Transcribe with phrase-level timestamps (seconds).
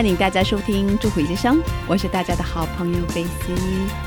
[0.00, 3.52] 欢迎大家收听《智慧之声》，我是大家的好朋友贝西。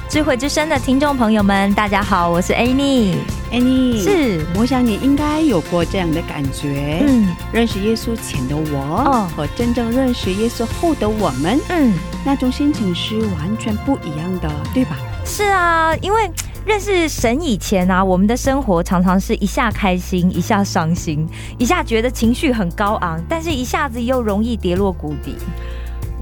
[0.09, 3.13] 智慧之声的听众朋友们，大家好，我是 Amy。
[3.51, 11.93] Annie，是我想你应该有过这样的感觉，嗯认识耶稣前的我，哦和真正认识耶稣后的我们，嗯，
[12.25, 14.97] 那种心情是完全不一样的，对吧？
[15.23, 16.27] 是啊，因为
[16.65, 21.23] 认识神以前啊，我们的生活常常是一下开心，一下伤心，
[21.59, 25.35] 一下觉得情绪很高昂，但是一下子又容易跌落谷底。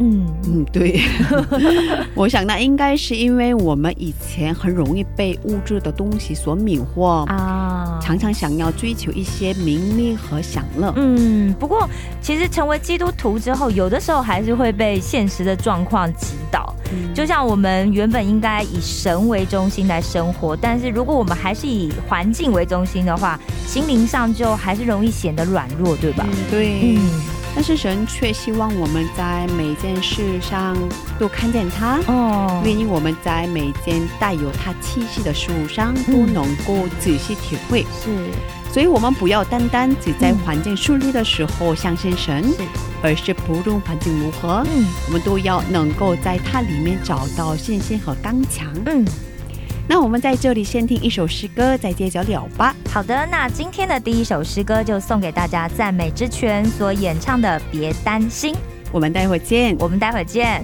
[0.01, 0.99] 嗯，嗯，对，
[2.15, 10.91] 我想那应该是因为我们以前很容易被物质的东西所迷惑，啊，常常想要追求一些名利和享乐。
[10.95, 11.87] 嗯，不过
[12.19, 16.73] 其实成为基督徒之后，有的时候还是会被现实的状况击倒。
[16.93, 26.25] 嗯就像我们原本应该以神为中心来生活，但是如果我们还是以环境为中心的话，心灵上就还是容易显得软弱，对吧？
[26.27, 26.95] 嗯，对。
[26.97, 26.99] 嗯，
[27.53, 30.77] 但是神却希望我们在每件事上
[31.19, 37.85] 都看见他，哦，愿意我们在每件带有他气息的事物上都嗯能够仔细体会。
[38.03, 38.09] 是。
[38.71, 42.63] 所以，我们不要单单只在嗯环境顺利的时候相信神，是，
[43.03, 44.85] 而是不论环境如何，嗯。
[45.07, 48.73] 我们都要能够在它里面找到信心和刚强。
[48.85, 49.05] 嗯，
[49.87, 52.75] 那我们在这里先听一首诗歌，再接着聊吧。
[52.89, 58.53] 好的，那今天的第一首诗歌就送给大家赞美之泉所演唱的《别担心》，
[58.91, 59.75] 我们待会儿见。
[59.79, 60.63] 我们待会儿见。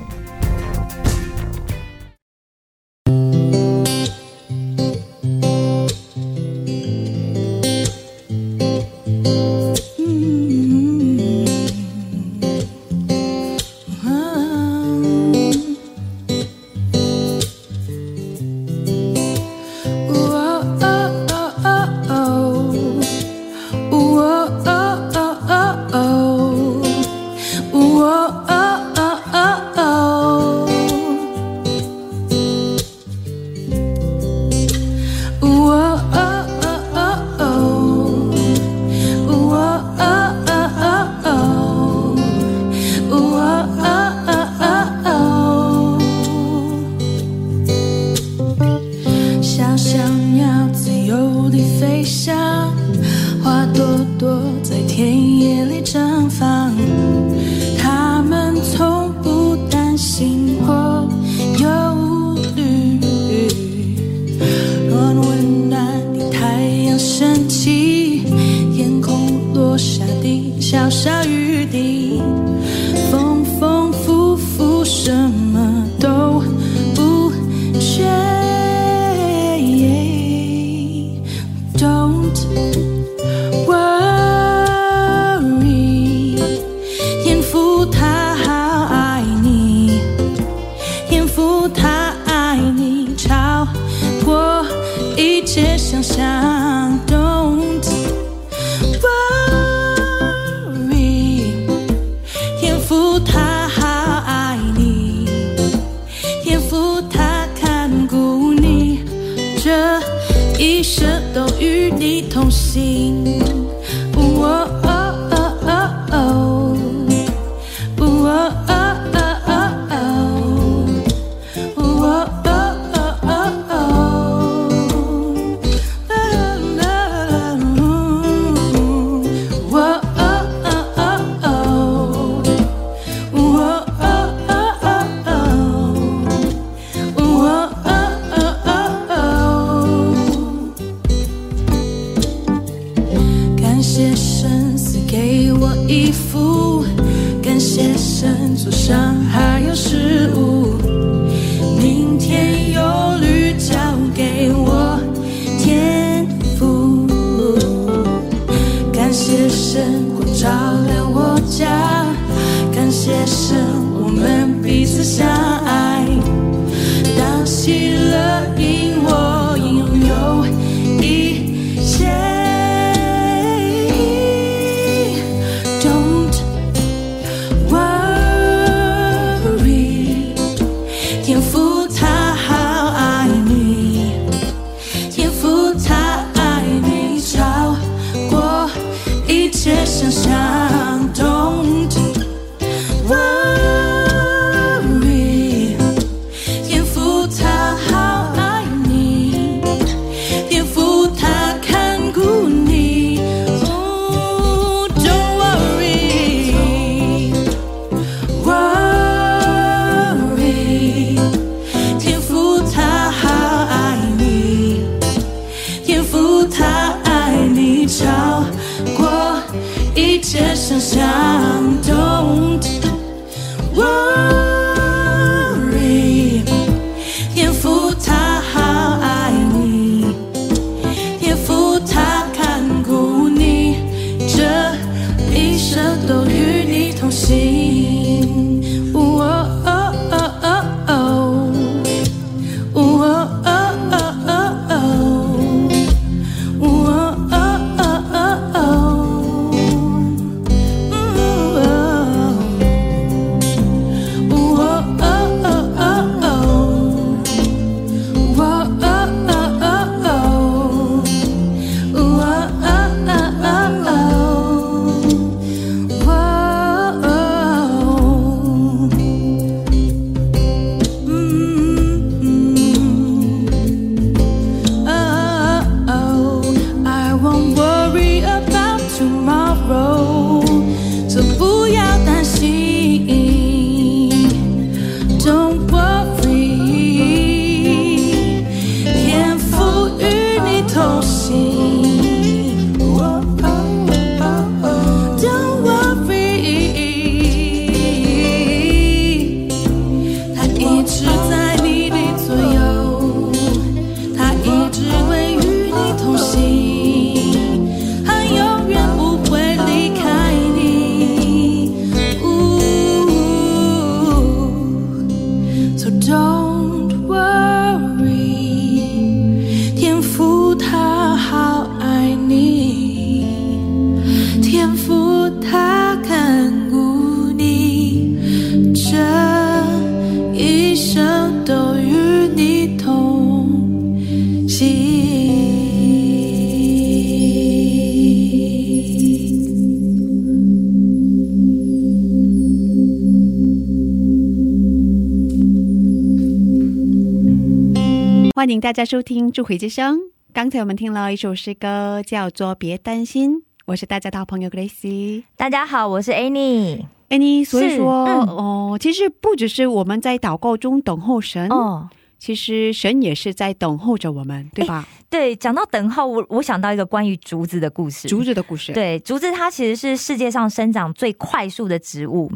[348.38, 349.98] 欢迎大家收听《智慧之声》。
[350.31, 353.38] 刚才我们听了一首诗歌，叫做《别担心》。
[353.66, 355.24] 我是大家的好朋友 Gracie。
[355.36, 356.86] 大家好，我是 Annie。
[357.10, 361.89] Annie，所以说，嗯哦，其实不只是我们在祷告中等候神，哦，
[362.20, 364.88] 其实神也是在等候着我们，对吧？
[365.09, 368.07] 对，讲到等候，我我想到一个关于竹子的故事。
[368.07, 372.31] 竹子的故事，，对，竹子它其实是世界上生长最快速的植物，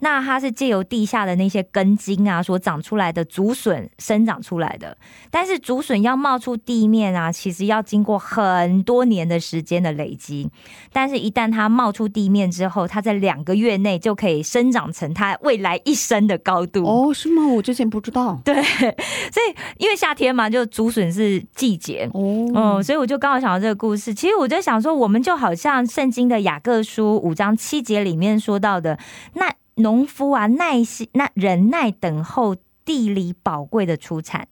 [0.00, 4.96] 那它是借由地下的那些根茎啊所长出来的竹笋生长出来的。
[5.30, 10.50] 但是竹笋要冒出地面啊，其实要经过很多年的时间的累积。
[10.92, 16.84] 但是，一旦它冒出地面之后，它在两个月内就可以生长成它未来一生的高度。
[16.84, 17.46] 哦，是吗？
[17.46, 18.40] 我之前不知道。
[18.44, 18.54] 对，
[19.30, 24.12] 所以因为夏天嘛，就竹笋是季节，哦，所以我就刚好想到这个故事。
[24.14, 28.98] 其实我在想说，我们就好像圣经的雅各书五章七节里面说到的，
[29.34, 34.48] 那农夫啊，耐心、那忍耐等候地里宝贵的出产。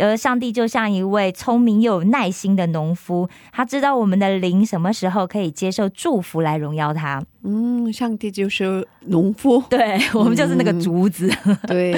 [0.00, 7.20] 而上帝就像一位聪明又有耐心的农夫，他知道我们的灵什么时候可以接受祝福来荣耀他。
[7.48, 11.28] 嗯，上帝就是农夫， 对我们就是那个竹子。
[11.66, 11.94] 对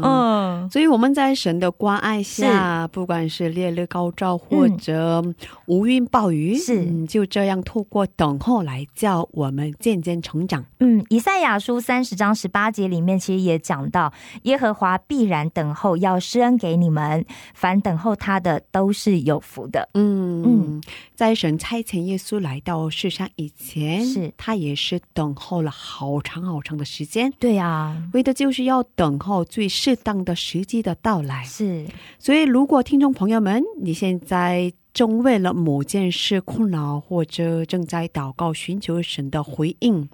[0.00, 5.20] 啊，嗯，所以我们在神的关爱下，不管是烈日高照或者
[5.66, 6.82] 无云暴雨，是。
[6.84, 10.64] 嗯就这样透过等候来叫我们渐渐成长。
[10.78, 14.12] 嗯，以赛亚书三十章十八节里面其实也讲到，
[14.44, 19.88] 耶和华必然等候，要施恩给你们，凡等候他的都是有福的。
[19.94, 20.82] 嗯嗯。
[21.14, 24.32] 在神差遣耶稣来到世上以前，是。
[24.36, 31.44] 他也是等候了好长好长的时间，对啊，为的就是要等候最适当的时机的到来。
[31.44, 31.86] 是。
[32.18, 40.08] 所以，如果听众朋友们，你现在正为了某件事困扰，或者正在祷告寻求神的回应，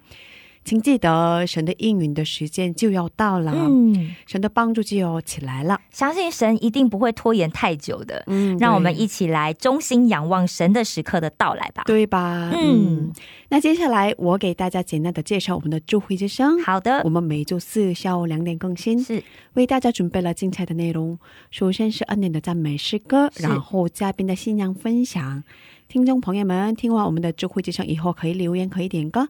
[0.65, 5.79] 请记得神的应允的时间就要到了，嗯，神的帮助就要起来了。
[5.89, 8.23] 相信神一定不会拖延太久的。
[8.27, 11.83] 嗯，让我们一起来衷心仰望神的时刻的到来吧。
[11.87, 12.51] 对吧？
[12.53, 13.11] 嗯嗯，
[13.49, 16.61] 那接下来我给大家简单的介绍我们的智慧之声。
[16.61, 19.23] 好的我，们每周四下午两点更新，是
[19.53, 21.17] 为大家准备了精彩的内容。
[21.49, 25.43] 首先是恩典的赞美诗歌，然后嘉宾的信仰分享。
[25.87, 29.27] 听众朋友们，听完我们的智慧之声以后，可以留言，可以点歌。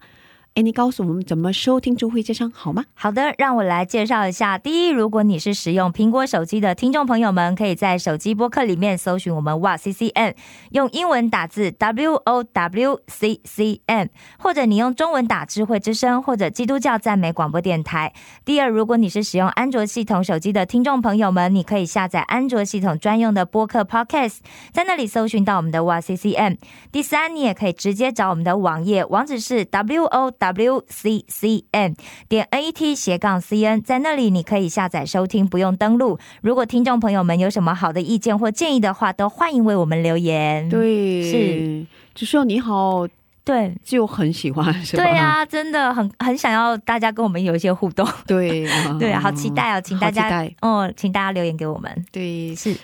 [0.62, 2.86] 你告诉我们怎么收听周慧之声好吗？
[2.94, 4.58] 好的，让我来介绍一下。
[4.58, 10.36] 第一，如果你是使用苹果手机的听众朋友们，可以在手机播客里面搜寻我们哇 C C N，
[10.72, 18.14] 用英文打字 W O W C C N，或者你用中文打智慧之声或者基督教赞美广播电台。
[18.44, 24.38] 第二，如果你是使用安卓系统手机的听众朋友们，你可以下载安卓系统专用的播客 Podcast，
[24.72, 26.58] 在那里搜寻到我们的哇 C C N。
[26.92, 30.49] 第三，你也可以直接找我们的网页，网址是 w o w
[30.88, 31.96] c c n
[32.28, 36.20] 点 n e t 斜杠 c n，在那里你可以下载收听，不用登录。
[36.42, 40.68] 如果听众朋友们有什么好的意见或建议的话，都欢迎为我们留言。
[40.70, 43.08] 对，是，就说你好
[43.44, 45.04] 对就很喜欢，是吧？
[45.04, 48.08] 对啊，真的很很想要大家跟我们有一些互动。
[48.28, 48.68] 对
[49.00, 52.06] 对啊，好期待哦，请大家哦，请大家留言给我们。
[52.12, 52.76] 对，是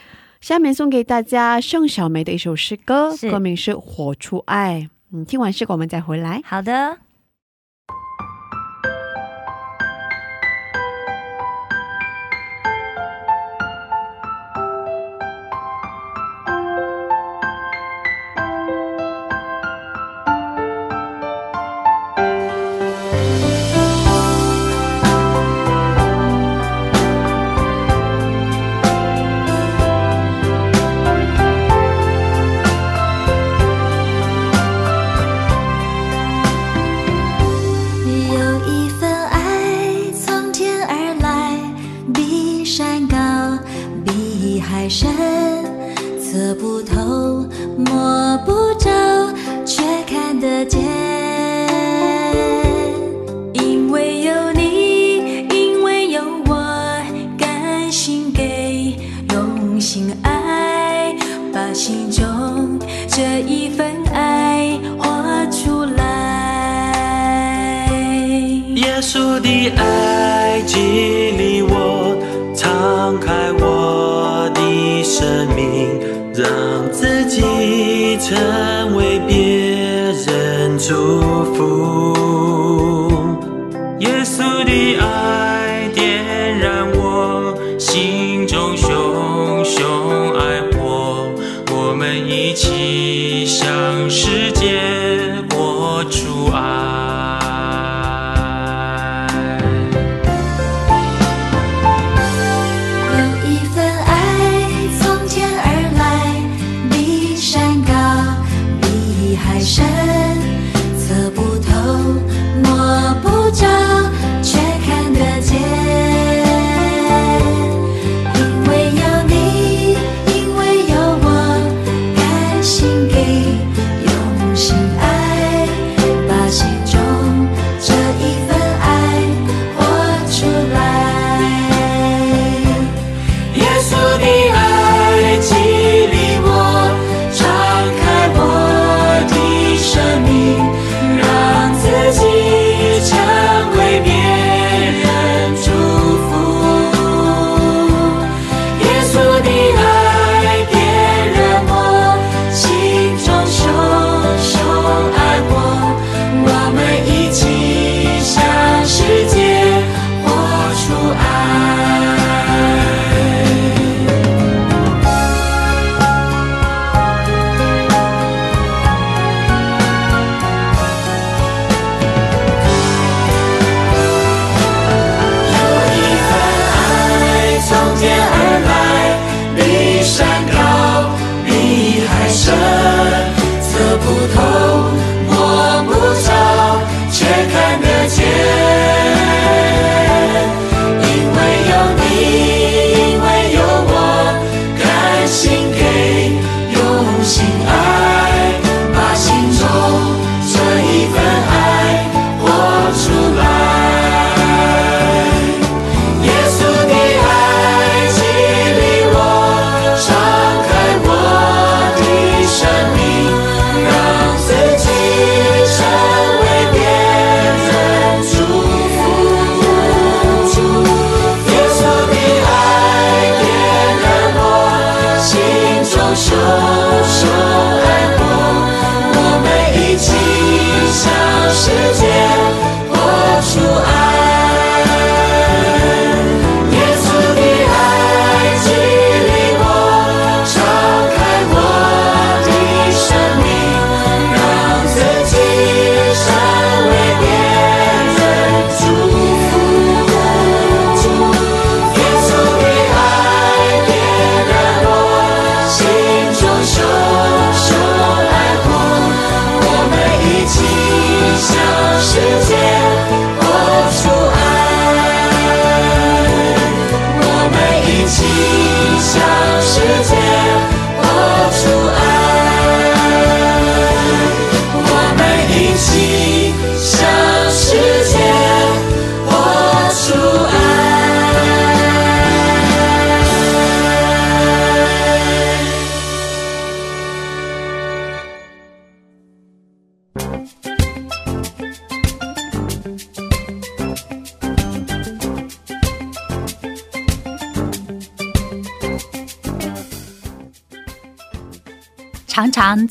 [0.42, 4.88] 下面送给大家盛小梅的一首诗歌，歌名是《火出爱》。
[5.12, 6.42] 嗯，听完诗歌我们再回来。
[6.44, 6.98] 好的。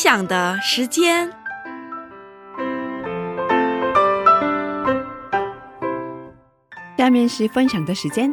[0.00, 1.28] 享的时间，
[6.96, 8.32] 下面是分享的时间。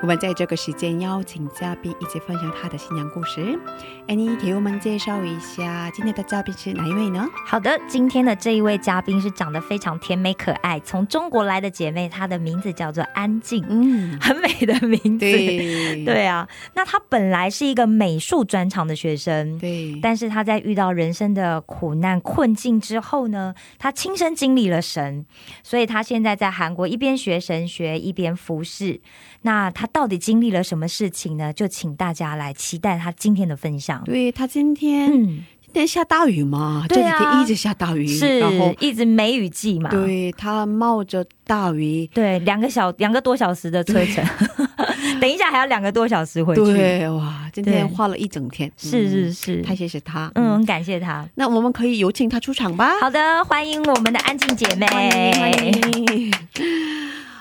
[0.00, 3.58] 我们在这个时间邀请嘉宾一起分享他的新娘故事。
[4.06, 7.26] 安妮，给我们介绍一下今天的嘉宾是哪一位呢？
[7.44, 15.18] 好的，今天的这一位嘉宾是长得非常甜美可爱，从中国来的姐妹，她的名字叫做安静，嗯，很美的名字。
[15.18, 25.26] 对对啊，那她本来是一个美术专长的学生，对，但是她在遇到人生的苦难困境之后呢，她亲身经历了神，
[25.64, 29.00] 所以她现在在韩国一边学神学一边服侍。
[29.42, 31.52] 那他到底经历了什么事情呢？
[31.52, 34.02] 就请大家来期待他今天的分享。
[34.04, 36.84] 对他今天，今天下大雨嘛？
[36.88, 39.90] 这几天一直下大雨，是，然后一直梅雨季嘛。
[39.90, 44.24] 对他冒着大雨，对，两个小两个多小时的车程，
[45.20, 46.62] 等一下还要两个多小时回去。
[46.64, 48.70] 对，哇，今天花了一整天。
[48.76, 51.28] 是是是，太谢谢他，嗯，感谢他。
[51.36, 52.98] 那我们可以有请他出场吧？
[53.00, 54.86] 好的，欢迎我们的安静姐妹。
[54.86, 56.32] 欢迎。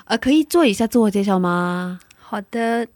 [0.07, 1.99] 呃，可以做一下自我介绍吗？
[2.17, 2.87] 好的，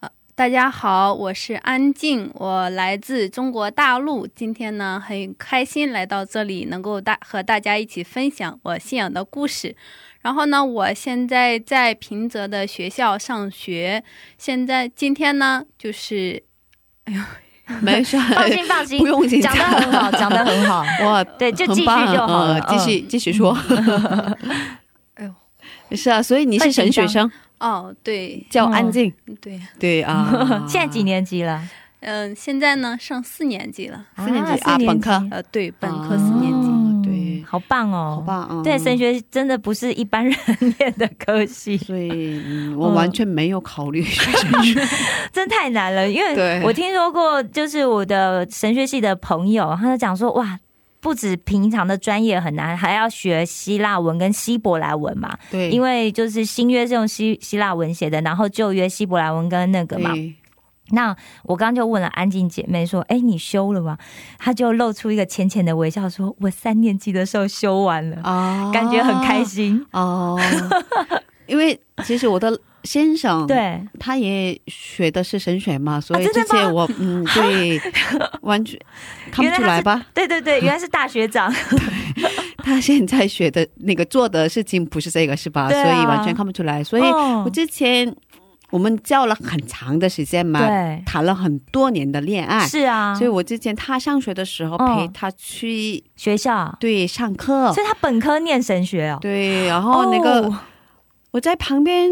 [0.00, 4.26] 呃，大家好，我是安静，我来自中国大陆。
[4.26, 9.74] 今天呢，很开心来到这里，能够大和大家一起分享我信仰的故事。
[10.20, 14.04] 然后呢，我现在在平泽的学校上学。
[14.36, 16.42] 现在今天呢，就是，
[17.04, 17.22] 哎呦，
[17.80, 20.84] 没事，放心放心，不用紧张，讲的很好，讲的很好。
[21.06, 21.90] 哇，对，就继续就
[22.26, 23.56] 好了，继续继续说。
[25.96, 27.30] 是啊，所以你是神学生？
[27.58, 29.60] 哦，对，叫安静，对。
[29.78, 30.64] 对啊。
[30.68, 31.62] 现在几年级了？
[32.00, 36.70] 嗯，现在呢上四年级了，四年级啊，本科，呃，对，本科四年级，
[37.06, 40.34] 对，好棒哦，好棒，对，神学真的不是一般人
[40.78, 44.80] 念的科系，所以我完全没有考虑神学，
[45.30, 50.58] 真太难了，因为我听说过，就是我的神学系的朋友，他就讲说，哇。
[51.00, 55.36] 不止平常的专业很难，还要学希腊文跟希伯来文嘛？
[55.50, 60.12] 对，因为就是新约是用希希腊文写的，然后旧约希伯来文跟那个嘛。
[60.90, 63.96] 那我刚刚就问了安静姐妹说：“哎，你修了吗？”
[64.38, 70.38] 她就露出一个浅浅的微笑，说：“我三年级的时候修完了，哦，感觉很开心哦。”
[71.46, 72.60] 因为其实我的。
[72.84, 77.80] 先生，对，他也学的是神学嘛，所以之前我嗯， 对，
[78.42, 78.78] 完全
[79.30, 80.06] 看不出来吧？
[80.14, 81.52] 对对对，原来是大学长。
[82.14, 82.30] 对
[82.62, 85.68] 他现在学的那个做的事情不是这个，是吧？
[85.70, 86.84] 所以完全看不出来。
[86.84, 88.14] 所以我之前
[88.70, 92.66] 我们交了很长的时间嘛，对谈了很多年的恋爱。
[92.66, 97.72] 是啊，所以我之前他上学的时候陪他去学校，对，上课。
[97.72, 99.18] 所以他本科念神学哦。
[99.20, 100.52] 对，然后那个
[101.30, 102.10] 我在旁边。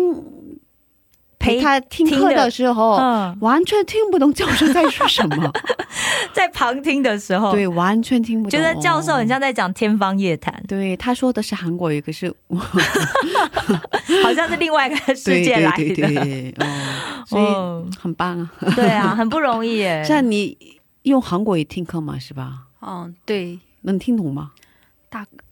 [1.38, 2.96] 陪他听课的时候，
[3.40, 5.53] 完全听不懂教授在说什么。
[6.33, 8.59] 在旁听的时候，对，完全听不懂。
[8.59, 10.62] 觉得教授很像在讲天方夜谭。
[10.68, 12.33] 对，他说的是韩国语，可是
[14.22, 16.55] 好像是另外一个世界来的。
[16.59, 17.44] 哦， 所以
[17.98, 18.51] 很棒啊。
[18.74, 20.03] 对啊，很不容易耶。
[20.07, 20.57] 像你
[21.03, 22.64] 用韩国语听课嘛，是吧？
[22.83, 23.59] 嗯，对。
[23.83, 24.51] 能听懂吗？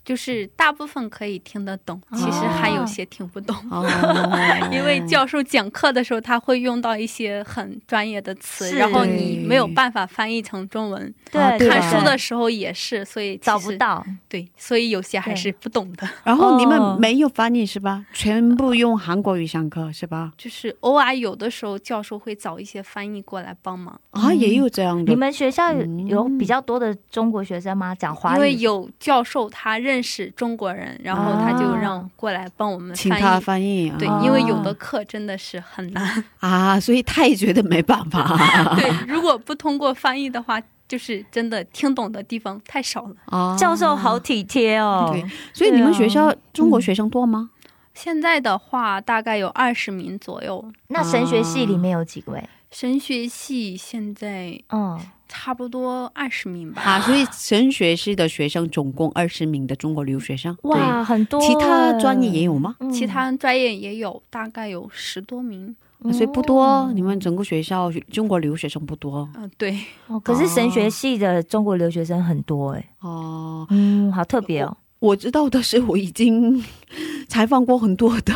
[0.06, 3.54] 大就是大部分可以听得懂，其实还有些听不懂。
[3.70, 3.84] 哦，
[4.72, 11.12] 因为教授讲课的时候，他会用到一些很专业的词，然后你没有办法翻译成中文。
[11.32, 16.08] 啊对看书的时候也是，所以找不到，对，所以有些还是不懂的。
[16.24, 18.04] 然后你哦们没有翻译是吧？
[18.12, 20.32] 全部用韩国语上课是吧？
[20.38, 25.12] 就是偶尔有的时候教授会找一些翻译过来帮忙，啊，也有这样的。
[25.12, 25.72] 你们学校
[26.08, 27.94] 有比较多的中国学生吗？
[27.94, 28.56] 讲华因为？
[28.56, 33.90] 有教授他认识中国人，然后他就让过来帮我们请他翻译。
[33.90, 36.24] 翻译，对啊，因为有的课真的是很难。
[36.40, 38.24] 啊，所以他也觉得没办法
[38.76, 43.14] 对，如果不通过翻译的话，就是真的听懂的地方太少了。
[43.26, 43.56] 啊。
[43.56, 45.10] 教授好体贴哦。
[45.12, 47.50] 对所以你们学校中国学生多吗？
[47.94, 50.70] 现在的话，大概有二十名左右。
[50.88, 52.42] 那神学系里面有几位？
[52.70, 54.98] 神学系现在嗯，
[55.28, 56.82] 差不多二十名吧。
[56.82, 60.56] 啊，所以神学系的学生总共二十名的中国留学生。
[60.62, 61.40] 哇，很多。
[61.40, 62.76] 其他专业也有吗？
[62.80, 65.74] 嗯其他专业也有，大概有十多名。
[66.02, 69.76] 嗯所以不多，你们整个学校中国留学生不多嗯、对，
[70.08, 72.90] 哦可是神学系的中国留学生很多哎。
[73.00, 73.66] 哦。
[73.70, 74.76] 嗯，好特别哦。
[74.98, 76.62] 我知道的是，我已经
[77.28, 78.34] 采访过很多的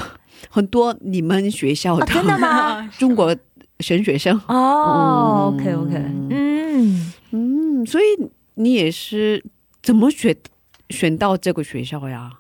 [0.48, 2.88] 很多你们学校的、哦真的吗？
[2.98, 3.36] 中国
[3.80, 4.36] 神学生。
[4.48, 5.94] 哦嗯，OK OK，
[6.30, 8.04] 嗯，嗯，所以
[8.54, 9.44] 你也是
[9.82, 10.36] 怎么选
[10.90, 12.30] 选到这个学校呀？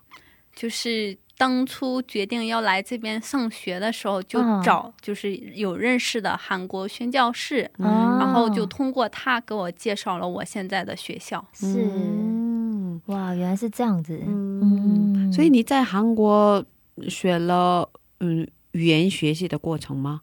[0.54, 11.42] 就是当初决定要来这边上学的时候，就嗯找就是有认识的韩国宣教士，哦然后就通过他给我介绍了我现在的学校。
[11.54, 14.20] 是嗯哇，原来是这样子。
[14.26, 14.60] 嗯，
[15.28, 16.62] 嗯，所以你在韩国
[17.08, 17.88] 学了
[18.20, 20.20] 嗯语言学习的过程吗？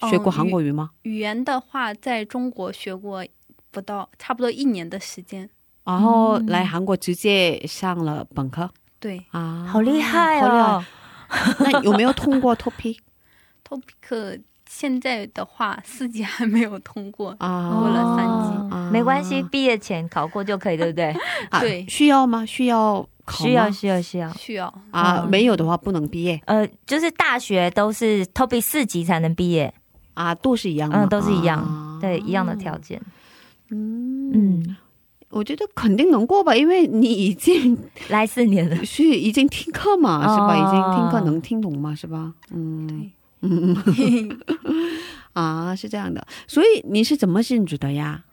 [0.00, 0.90] 哦学过韩国语吗？
[1.02, 3.24] 语言的话，在中国学过
[3.70, 5.48] 不到差不多一年的时间。
[5.84, 10.84] 然后来韩国直接上了本科对啊，好厉害哦
[11.28, 11.54] 害！
[11.60, 17.34] 那有没有通过 TOPIK，TOPIK 现在的话四级还没有通过。
[17.38, 17.70] 啊？
[17.78, 21.14] 过了三哦级没关系，毕业前考过就可以，对不对？
[21.50, 22.44] 啊对需要吗？
[22.44, 24.30] 需要考需要，需要，需要。
[24.34, 29.72] 需要啊，嗯没有的话不能毕业呃，就是大学都是 TOPIK 四级才能毕业，
[30.18, 33.00] 啊，都是一样吗，嗯，都是一样，啊对，一样的条件。
[33.70, 34.76] 嗯，嗯，
[35.30, 37.78] 我觉得肯定能过吧，因为你已经
[38.10, 40.54] 来四年了，是已经听课嘛，是吧？
[40.54, 42.32] 哦已经听课能听懂嘛，是吧？
[42.50, 43.10] 嗯
[43.42, 43.76] 嗯
[45.34, 46.26] 啊，是这样的。
[46.48, 48.24] 所以你是怎么信主的呀？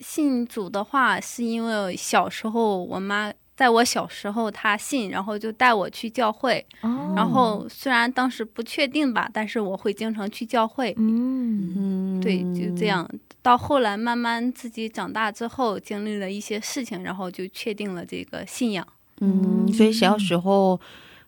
[0.00, 6.64] 信主的话，是因为小时候我妈在我小时候他信，然后就带我去教会。
[6.80, 10.94] 哦然后虽然当时不确定吧，但是我会经常去教会。
[10.96, 12.86] 嗯，嗯，对，就这。
[12.86, 13.06] 样。
[13.42, 18.86] 到后来慢慢自己长大之后，经历了一些事情，然后就确定了这个信仰。
[19.20, 20.80] 嗯，所以小时候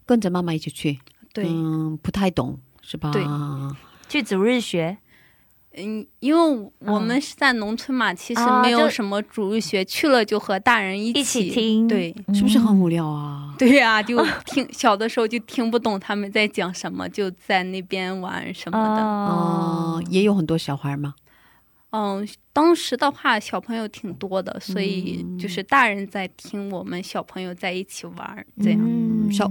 [0.07, 0.99] 跟着妈妈一起去，
[1.35, 3.11] 对，嗯，不太懂是吧？
[3.13, 3.23] 对
[4.09, 4.97] 去主日学，
[5.75, 12.15] 嗯，因为我们是在农村嘛，其实啊没有什么主日学，去了就和大人一起一起听，对。
[12.35, 13.55] 是不是很无聊啊？
[13.59, 19.03] 对呀、就听小的时候就听不懂他们在讲什么，就在那边玩什么的。
[19.03, 21.15] 哦哦，也有很多小孩嘛。
[21.91, 28.81] 嗯，当时的话小朋友挺多的，所以就是大人在听，我们小朋友在一起玩儿，这样。
[28.83, 29.51] 嗯小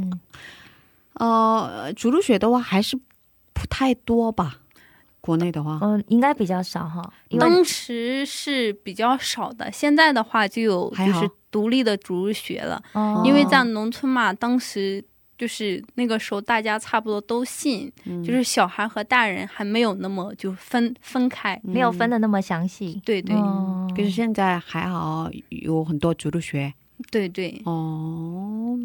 [1.13, 4.60] 呃，主日学的话还是不太多吧？
[5.21, 7.01] 国内的话，嗯，应该比较少哈，
[7.39, 13.21] 当时是比较少的，现在的话就有就是独立的主日学了，哦。
[13.23, 15.03] 因为在农村嘛，当时。
[15.37, 18.23] 就是那个时候，大家差不多都信，嗯。
[18.23, 21.59] 就是小孩和大人还没有那么就分分开。
[21.63, 23.91] 没有分的那么详细，对对、哦。
[23.97, 26.71] 可是现在还好，有很多主日学。
[27.09, 28.77] 对对，哦。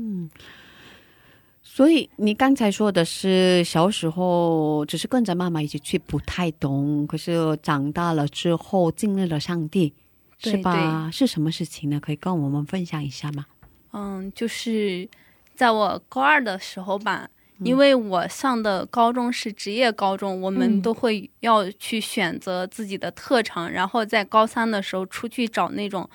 [1.76, 7.06] 嗯所以你刚才说的是小时候只是跟着妈妈一起去，不太懂。
[7.06, 9.92] 可是长大了之后经历了上帝，
[10.38, 11.10] 是吧？
[11.12, 12.00] 是什么事情呢？
[12.00, 13.44] 可以跟我们分享一下吗？
[13.92, 15.06] 嗯，就是
[15.54, 26.08] 在我高二的时候吧，因为我上的高中是职业高中，我们嗯都会要去选择自己的特长，然后在高三的时候出去找那种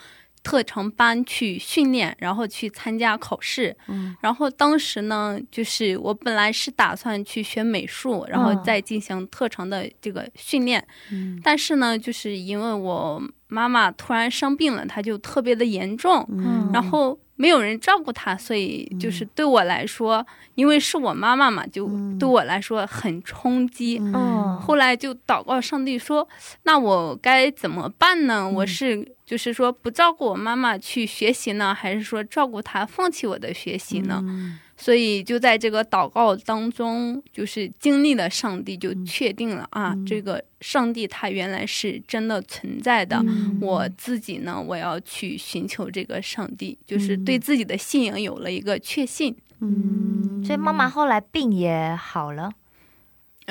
[0.44, 3.76] 特长班去训练，然后去参加考试。
[3.88, 11.40] 嗯，然后当时呢，就是我本来是打算去学美术，然后嗯再进行特长的这个训练，嗯。
[11.44, 16.70] 但是呢，就是因为我妈妈突然生病了，她就特别的严重，嗯。
[16.74, 20.26] 然后没有人照顾她，所以就是对我来说，
[20.56, 21.88] 因为是我妈妈嘛，就
[22.20, 24.00] 对我来说很冲击。
[24.00, 24.60] 嗯。
[24.60, 26.28] 后来就祷告上帝说
[26.64, 28.48] ：“那我该怎么办呢？
[28.48, 34.22] 我是就是说不照顾我妈妈去学习呢，还是说照顾她放弃我的学习呢？
[34.76, 43.24] 所以就在这个祷告当中，就是经历了上帝，就确定了啊，这个上帝他原来是真的存在的。
[43.62, 49.34] 我自己呢，我要去寻求这个上帝，就是对自己的信仰有了一个确信。
[49.62, 52.52] 嗯，所以妈妈后来病也好了。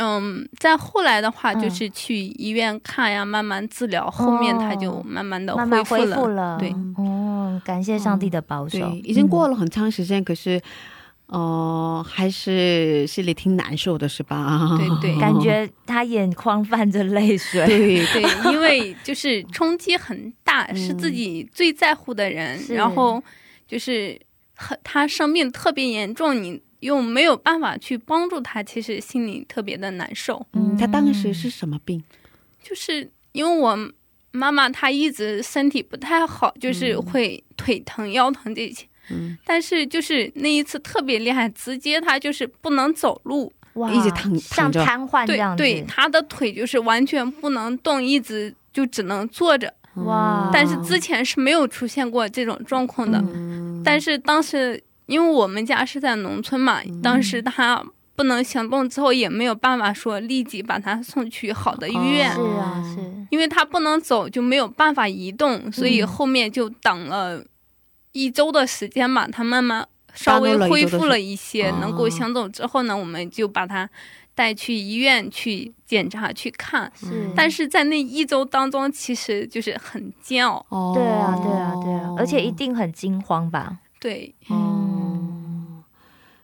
[0.00, 6.58] 嗯，再后来的话，就是去医院看呀，慢慢治疗，后面他就慢慢的恢复了。
[6.58, 8.78] 对，哦，感谢上帝的保守。
[9.04, 10.60] 已经过了很长时间，可是。
[11.32, 14.76] 哦，还是心里挺难受的，是吧？
[14.76, 17.64] 对对，感觉他眼眶泛着泪水。
[17.66, 23.22] 对对，因为就是冲击很大，是自己最在乎的人，然后
[23.68, 24.20] 就是
[24.56, 30.44] 很他生病特别严重，你又没有办法去帮助他，其实心里特别的难受。
[30.52, 32.02] 嗯，他当时是什么病？
[32.62, 33.76] 就是因为我
[34.32, 38.86] 妈妈她一直身体不太好，就是会腿疼、腰疼这些。
[39.12, 45.62] 嗯但是就是那一次特别厉害，直接他就是不能走路，哇，一直躺像瘫痪这样子。
[45.62, 49.72] 对，他的腿就是完全不能动，一直就只能坐着。
[49.94, 50.48] 哇！
[50.52, 53.18] 但是之前是没有出现过这种状况的。
[53.34, 57.84] 嗯但是当时因为我们家是在农村嘛，当时他
[58.16, 62.32] 不能行动之后，也没有办法说立即把他送去好的医院。
[62.32, 67.44] 是啊，是因为他不能走，就没有办法移动，所以后面就等了。
[68.12, 73.88] 一周的时间吧，他慢慢稍微恢复了一些，能够行走之后呢，我们就把他
[74.34, 76.90] 带去医院去检查去看。
[76.96, 80.66] 是，但是在那一周当中，其实就是很煎熬。
[80.70, 83.78] 哦，对啊，对啊，对啊，而且一定很惊慌吧？
[84.00, 84.79] 对，哦，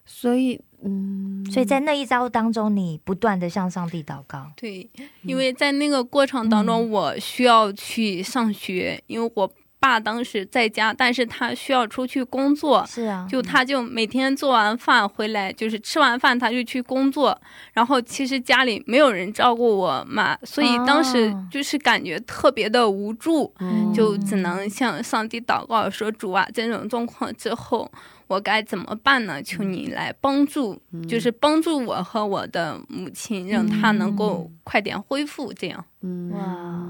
[0.07, 4.51] 所以，嗯，所以在那一招当中，你不断的向上帝祷告。
[4.57, 4.88] 对，
[5.23, 9.53] 因为在那个过程当中，我需要去上学，因为我。
[9.78, 17.38] 爸当时在家，但是他需要出去工作，是啊，就他就每天做完饭回来，就是吃完饭他就去工作，
[17.72, 23.52] 然后其实家里没有人照顾我妈，所以当时就是感觉特别的无助，
[23.94, 27.90] 就只能向上帝祷告说：“主啊，这种状况之后
[28.26, 29.42] 我该怎么办呢？
[29.42, 35.84] 求你来帮助，就是帮助我和我的母亲，让她能够快点恢复。”这样，
[36.32, 36.88] 哇，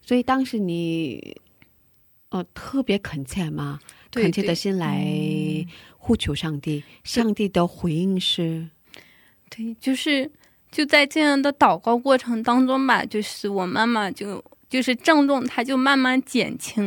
[0.00, 1.36] 所以当时你。
[2.32, 3.78] 哦，特别恳切嘛，
[4.10, 5.06] 恳切的心来
[5.98, 8.66] 呼求上帝，上帝的回应是，
[9.50, 10.30] 对，就是
[10.70, 16.86] 就在这样的祷告过程当中吧，就是我妈妈就就是症状，她就慢慢减轻，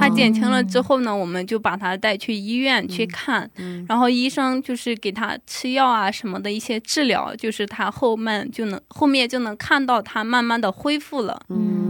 [0.00, 3.50] 她减轻了之后呢，我们就把她带去医院去看，
[3.86, 11.85] 然后医生就是给她吃药啊什么的一些治疗，就是她后面就能后面就能看到她慢慢的恢复了，嗯。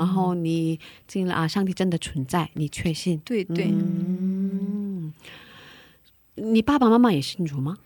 [0.00, 3.18] 然后你进了啊，上帝真的存在，你确信？
[3.22, 3.66] 对对。
[3.70, 5.12] 嗯，
[6.36, 7.76] 你爸爸妈妈也信主吗？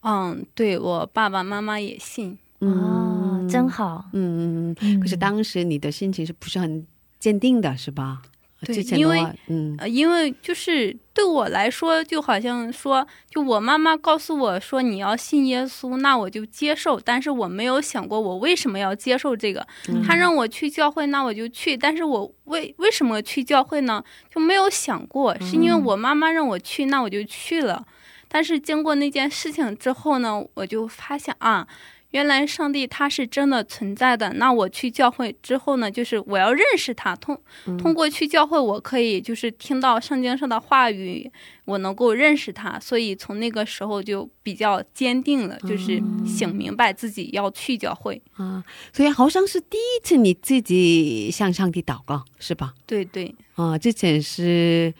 [0.00, 2.36] 嗯，对我爸爸妈妈也信。
[2.58, 4.10] 哦，真好。
[4.12, 5.00] 嗯嗯嗯。
[5.00, 6.84] 可是当时你的心情是不是很
[7.20, 8.22] 坚定的，是吧？
[8.62, 17.00] 对，因为嗯，因为就是对我来说，就好像说，就我妈妈告诉我说你要信耶稣，那我就接受。
[17.00, 19.66] 但是我没有想过我为什么要接受这个。
[20.06, 21.74] 他让我去教会，那我就去。
[21.76, 24.04] 但是我为为什么去教会呢？
[24.28, 27.86] 就没有想过，是因为我妈妈让我去，那我就去了。
[28.28, 31.66] 但是经过那件事情之后呢，我就发现啊。
[32.10, 34.32] 原来上帝他是真的存在的。
[34.34, 37.40] 那我去教会之后呢，就是我要认识他，通
[37.78, 41.30] 通过去教会，我可以就是听到圣经上的话语，
[41.64, 42.78] 我能够认识他。
[42.80, 48.64] 所以从那个时候就比较坚定了，就是醒明白自己要去教会啊。
[48.92, 52.74] 所以好像是第一次你自己向上帝祷告，是吧？
[52.86, 54.92] 对对啊，之前是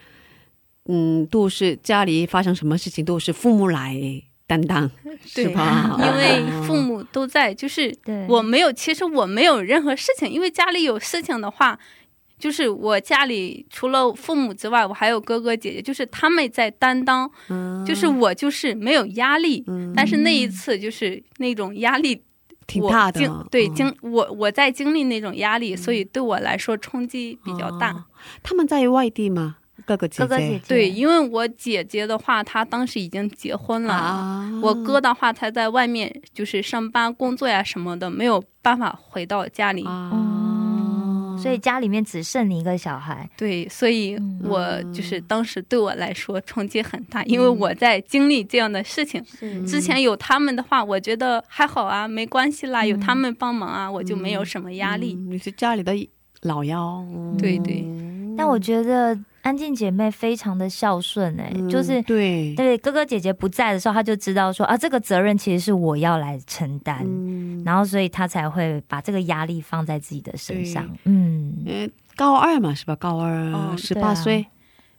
[0.86, 4.22] 嗯，都是家里发生什么事情都是父母来。
[4.50, 4.90] 担当
[5.24, 5.96] 是吧？
[6.00, 7.94] 因为父母都在，就是
[8.28, 8.72] 我没有。
[8.72, 11.78] 其实我没有任何事情，因为家里有事情的话，
[12.36, 17.30] 就是我家里除了父母之外，我还有哥哥姐姐，就是他们在担当。
[17.86, 22.20] 就是我就是没有压力，但是那一次就是那种压力
[22.66, 23.46] 挺大的。
[23.52, 28.04] 对，经我我在经历那种压力，所以对我来说冲击比较大。
[28.42, 29.58] 他们在外地吗？
[29.86, 34.48] 哥哥姐姐对，因为我姐姐的话，她当时已经结婚了。
[34.62, 39.82] 我哥的话，他在外面就是上班工作呀什么的，没有办法回到家里。
[39.84, 43.28] 哦，所以家里面只剩你一个小孩。
[43.36, 49.24] 对，所以我就是当时对我来说冲击很大，因为我在经历这样的事情。
[49.66, 55.14] 之前有他们的话，我觉得还好啊，没关系啦，有他们帮忙啊，我就没有什么压力。
[55.14, 55.92] 你是家里的
[56.42, 57.04] 老幺，
[57.38, 57.84] 对对。
[58.36, 70.88] 但我觉得安静姐妹非常的孝顺哎、嗯就是对，对哥哥姐姐不在的时候，她就知道说啊，这个责任其实是我要来承担，嗯，然后所以她才会把这个压力放在自己的身上。
[71.04, 72.94] 嗯，呃，高二嘛是吧？
[72.96, 74.46] 高二哦十八岁，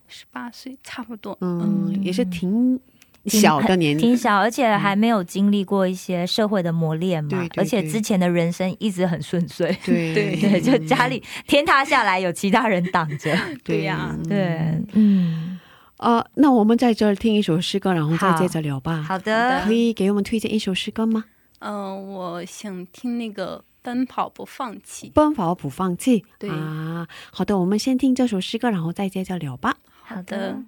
[0.08, 1.38] 十八岁差不多。
[1.42, 2.80] 嗯，嗯也是挺
[3.26, 9.68] 小的年龄，挺小，而且还没有经历过一些社会的磨练嘛，对对而且之前的人生一直很顺遂。
[9.86, 13.38] 对对对，就家里天塌下来有其他人挡着。
[13.64, 14.60] 对呀对，
[14.94, 15.60] 嗯，
[15.98, 19.04] 呃，那我们在这儿听一首诗歌，然后再接着聊吧。
[19.04, 21.26] 好的可，以给我们推荐一首诗歌吗？
[21.60, 25.10] 嗯、我想听那个《奔跑不放弃》。
[25.14, 26.26] 奔跑不放弃。
[26.40, 29.78] 对啊，好的，我们先听这首诗歌，然后再接着聊吧。
[30.02, 30.64] 好好的。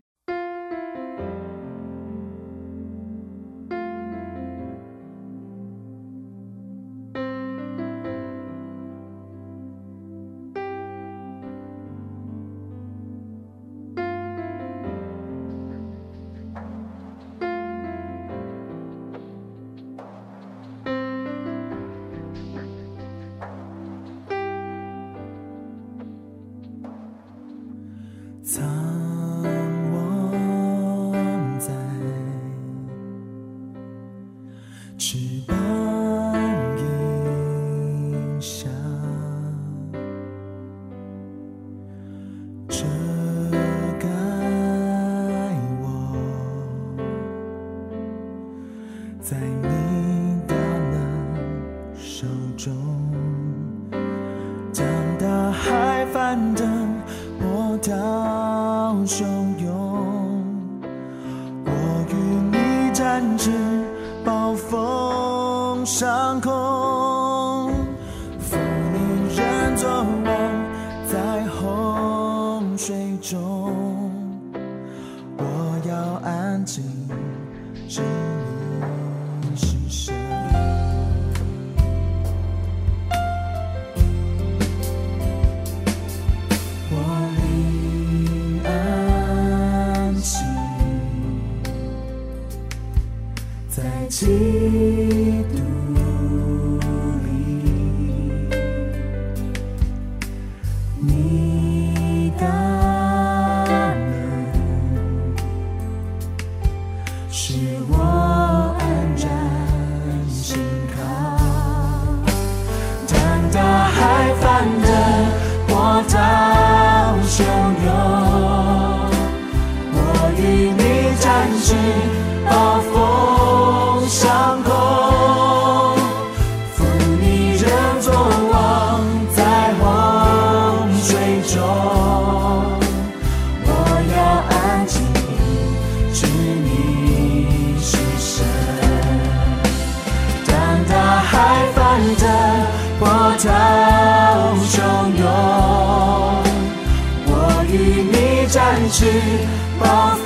[149.02, 150.23] 你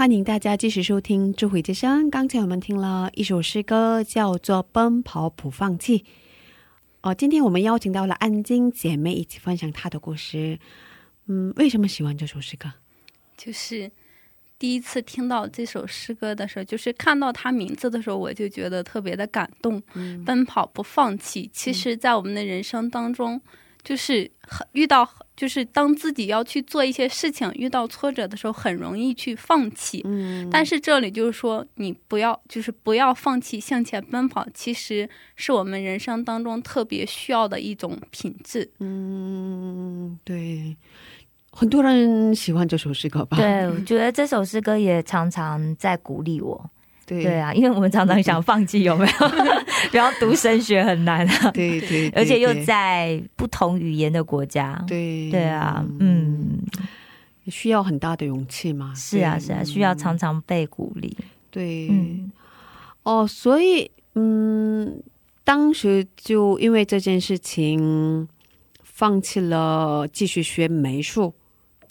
[0.00, 2.06] 欢迎大家继续收听《智慧之声》。
[2.10, 5.98] 刚才我们听了一首诗歌，叫做《奔跑不放弃》。
[7.02, 10.58] 哦，今天我们邀请到了安静姐妹一起分享她的故事。
[11.26, 12.72] 嗯，为什么喜欢这首诗歌？
[13.36, 13.92] 就是
[14.58, 19.82] 第一次听到这首诗歌的时候，就是看到他名字的时候，我就觉得特别的感动。
[19.92, 23.38] 嗯奔跑不放弃，其实，在我们的人生当中，
[23.82, 30.02] 就是很遇到，就是当自己要去做一些事情，遇到挫折的时候，很容易去放弃。
[30.04, 38.70] 嗯，但是这里就是说，你不要，就是不要放弃向前奔跑，其实是我们人生当中特别需要的一种品质。
[38.80, 40.76] 嗯，对，
[41.50, 43.36] 很多人喜欢这首诗歌吧？
[43.36, 46.70] 对，我觉得这首诗歌也常常在鼓励我。
[47.10, 47.24] 对。
[47.24, 49.12] 对，啊，因为我们常常想放弃，有没有？
[49.90, 54.80] 然后读神学很难啊，对对，对而且又在不同语言的国家。
[54.86, 55.28] 对。
[55.30, 56.60] 对啊，嗯，
[57.48, 58.94] 需要很大的勇气嘛。
[58.94, 61.16] 是啊，是啊，需要常常被鼓励。
[61.50, 62.30] 对，嗯。
[63.02, 65.02] 哦，所以嗯，
[65.42, 68.28] 当时就因为这件事情，
[68.84, 71.32] 放弃了继续学美术，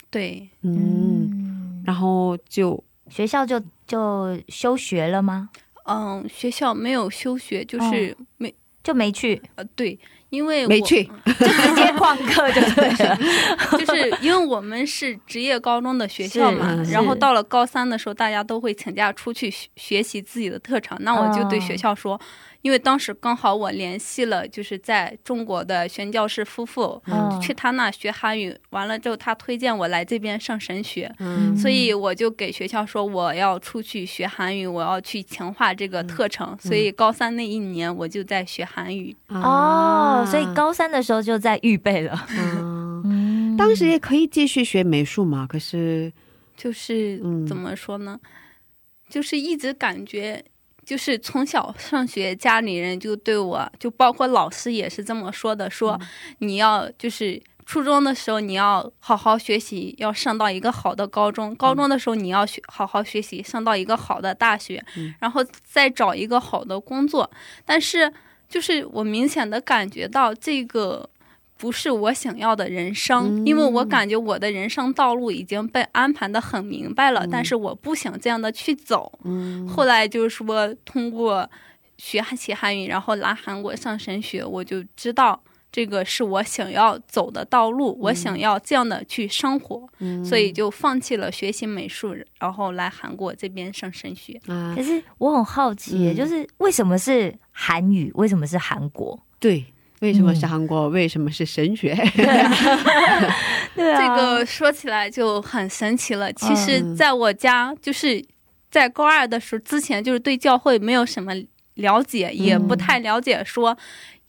[0.10, 3.60] 对，嗯，然后就学校就
[3.90, 5.50] 就休学了吗？
[5.86, 9.98] 嗯，学校没有休学，就是没、就没去，呃，对，
[10.30, 13.18] 因为我没去， 就直接旷课就对了。
[13.76, 20.96] 就是因为我们是职业高中的学校嘛，然后到了高三的时候，大家都会请假出去学学习自己的特长。
[21.02, 22.20] 那我就对哦学校说，
[22.62, 31.10] 因为当时刚好我联系了就是在中国的宣教士夫妇，嗯去他那学韩语，完了之后他推荐我来这边上神学。
[31.20, 36.58] 嗯所以我就给学校说我要出去学韩语，我要去强化这个特长。
[36.60, 39.16] 所以高三那一年我就在学韩语。
[39.30, 42.28] 哦，所以高三的时候就在预备了。
[42.38, 46.12] 嗯，嗯当时也可以继续学美术嘛，可是
[46.58, 48.20] 就是嗯怎么说呢？
[49.10, 50.44] 就是一直感觉，
[50.90, 56.00] 就是从小上学，家里人就对我，就包括老师也是这么说的，说
[56.40, 57.40] 你要就是。
[57.72, 64.84] 初中的时候你要好好学习，要上到一个好的高中；高中的时候你要学好好学习，上到一个好的大学，
[65.20, 67.30] 然后再找一个好的工作。
[67.64, 68.12] 但是，
[68.50, 71.08] 就是我明显的感觉到这个
[71.60, 79.12] 不是我想要的人生，嗯因为我感觉我的人生道路已经被安排的很明白了，嗯但是我不想这样的去走。
[79.26, 81.48] 嗯后来就是说，通过
[81.98, 94.40] 学习韩语，然后来韩国上神学，我就知道这个是我想要走的道路，我想要这样的去生活，嗯所以就放弃了学习美术，然后来韩国这边上神学。
[94.48, 98.10] 啊可，是我很好奇，嗯就是为什么是韩语？
[98.16, 99.20] 为什么是韩国？
[99.40, 99.66] 对，
[100.00, 100.88] 为什么是韩国？
[100.90, 101.94] 为什么是神学？
[103.76, 106.32] 对啊，这个说起来就很神奇了。
[106.34, 108.24] 其实，嗯在我家，就是
[108.72, 111.34] 在高二的时候之前，就是对教会没有什么
[111.76, 113.78] 了解，也不太了解说，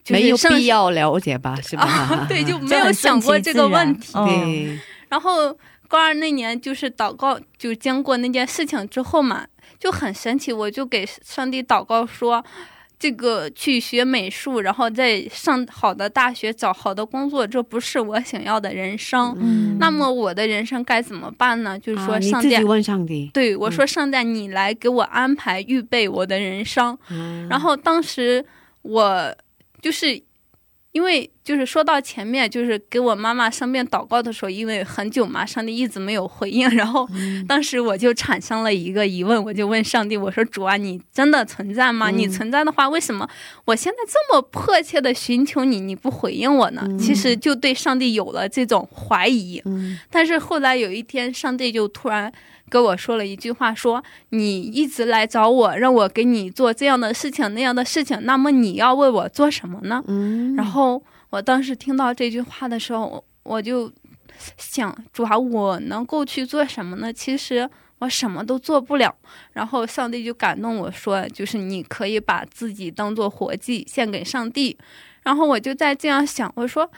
[0.02, 1.54] 就是没有必要了解吧？
[1.60, 1.82] 是吧？
[1.84, 4.12] 啊， 对，就没有想过这个问题。
[5.08, 5.56] 然后
[5.86, 9.46] 高二那年就是祷告，就经过那件事情之后嘛，
[9.78, 12.44] 就很神奇，我就给上帝祷告说。
[13.00, 19.34] 这个去学美术，然后再上好的大学，找好的工作，这不是我想要的人生。
[19.40, 21.78] 嗯那么我的人生该怎么办呢？
[21.78, 26.96] 就是说，上帝，自己问上帝，对我说：“上帝，你来给我安排预备我的人生。
[27.08, 28.44] 嗯然后当时
[28.82, 29.34] 我
[29.80, 30.22] 就是
[30.92, 42.10] 因为就是说到前面，就是给我妈妈生病祷告的时候，因为很久嘛，上帝一直没有回应，然后嗯当时我就产生了一个疑问，我就问上帝，我说主啊，你真的存在吗？
[42.10, 43.28] 嗯你存在的话，为什么
[43.64, 46.86] 我现在这么迫切的寻求你，你不回应我呢？
[46.98, 49.60] 其实就对上帝有了这种怀疑。
[49.64, 52.30] 嗯但是后来有一天，上帝就突然
[52.68, 63.90] 跟我说了一句话，说：“你一直来找我，让我给你做这样的事情那样的事情，那么你要为我做什么呢？”嗯然后我当时听到这句话的时候，我我就
[64.56, 67.12] 想，主啊，我能够去做什么呢？
[67.12, 67.68] 其实
[68.00, 69.14] 我什么都做不了。
[69.52, 74.76] 然后上帝就感动我说，就是你可以把自己当做活祭献给上帝。
[75.22, 76.90] 然后我就在这样想，我说。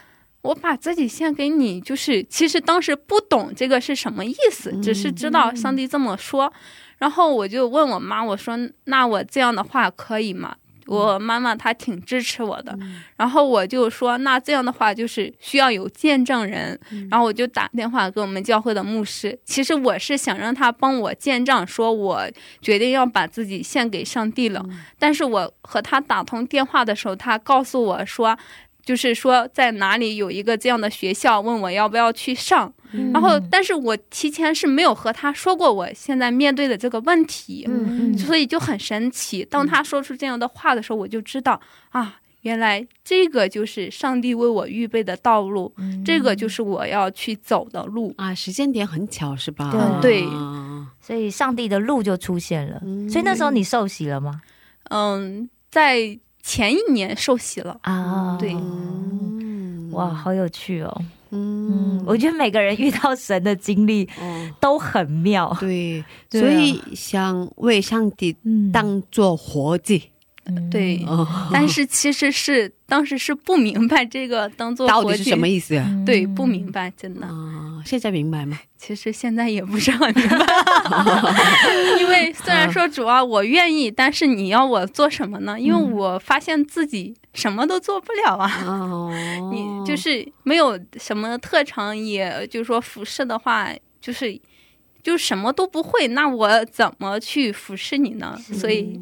[0.43, 6.51] 我把自己献给你，就是其实当时不懂这个是什么意思，只是知道上帝这么说。
[6.97, 10.53] 然后我就问我妈，我说：“那我这样的话可以吗？”
[10.87, 12.77] 我妈妈她挺支持我的，
[13.17, 16.79] 然后我就说，那这样的话就是需要有见证人，
[17.09, 19.37] 然后我就打电话给我们教会的牧师。
[19.45, 22.27] 其实我是想让他帮我见证，说我
[22.61, 24.63] 决定要把自己献给上帝了。
[24.99, 28.37] 但是我和他打通电话的时候，他告诉我说。
[28.85, 32.73] 就是说，在哪里有一个这样的学校，问我要不要去上。
[33.11, 39.43] 然后，但是我提前是没有和他说过我现在面对的这个问题，嗯所以就很神奇。
[39.43, 45.73] 当他说出这样的话的时候，我就知道啊，原来这个就是上帝为我预备的道路，
[46.05, 48.13] 这个就是我要去走的路。
[48.17, 49.71] 啊，时间点很巧是吧？
[50.01, 52.81] 对对啊所以上帝的路就出现了。
[52.85, 54.41] 嗯所以那时候你受洗了吗？
[54.89, 57.79] 嗯，在前一年受洗了。
[57.81, 59.52] 啊，对嗯
[59.93, 61.01] 哇，好有趣哦。
[61.31, 61.97] 嗯。
[61.99, 64.49] 嗯，我觉得每个人遇到神的经历哦。
[64.59, 65.55] 都很妙。
[65.59, 66.43] 对，对啊。
[66.43, 70.03] 所以想为上帝嗯，当做活祭。
[70.45, 70.69] 嗯。
[70.69, 77.25] 对，哦，但是其实是当时是不明白这个当做 到底是什么意意思对，不明白，真的。
[77.25, 78.59] 啊，现在明白吗？
[78.77, 80.45] 其实现在也不是很明白，
[82.01, 85.57] 因为虽然说主啊，我愿意，但是你要我做什么呢？
[85.57, 88.63] 因为我发现自己什么都做不了啊。
[88.65, 89.11] 哦，
[89.51, 93.69] 你就是没有什么特长，也就是说服侍的话，
[93.99, 94.39] 就是
[95.01, 98.37] 就什么都不会，那我怎么去服侍你呢？
[98.37, 98.99] 所以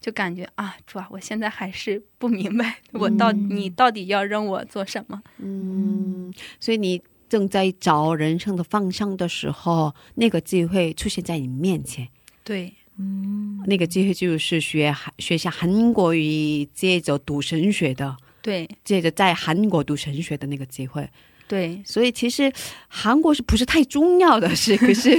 [0.00, 5.22] 就感觉啊，主啊，我现在还是不明白，我到你到底要让我做什么？
[5.38, 12.08] 嗯，所以你正在找人生的方向的时候，那个机会出现在你面前。
[12.44, 21.08] 对，嗯那个机会就是学韩学习韩国语，接着读神学的，对，接着在韩国读神学的那个机会。
[21.48, 22.52] 对，所以其实
[22.88, 24.76] 韩国是不是太重要的是？
[24.78, 25.16] 可是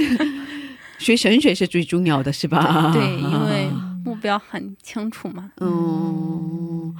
[0.98, 2.90] 学神学是最重要的，是吧？
[2.92, 3.68] 对，因为
[4.04, 5.50] 目标很清楚嘛。
[5.60, 6.94] 嗯，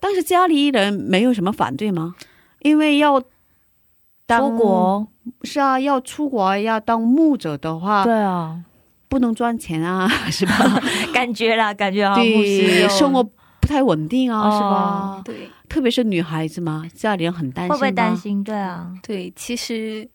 [0.00, 2.14] 但是家里人没有什么反对吗？
[2.60, 3.22] 因为要
[4.26, 5.08] 当出国，
[5.42, 8.60] 是啊，要出国要当牧者的话，对啊，
[9.16, 10.52] 不能赚钱啊， 是吧？
[11.14, 15.22] 感觉啦，感觉啊，对，就生活不太稳定啊，哦是吧？
[15.24, 18.16] 对特别是女孩子嘛，家里人很担心，会不会担？
[18.16, 18.44] 心？
[18.44, 20.06] 对啊，对，其实